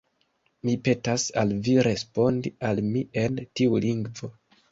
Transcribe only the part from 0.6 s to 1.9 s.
Mi petas al vi